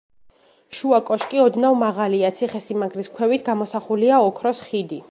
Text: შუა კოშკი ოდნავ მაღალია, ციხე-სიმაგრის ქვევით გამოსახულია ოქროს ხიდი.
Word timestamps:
შუა 0.77 0.99
კოშკი 1.09 1.43
ოდნავ 1.43 1.77
მაღალია, 1.83 2.33
ციხე-სიმაგრის 2.41 3.13
ქვევით 3.19 3.47
გამოსახულია 3.53 4.25
ოქროს 4.31 4.69
ხიდი. 4.71 4.99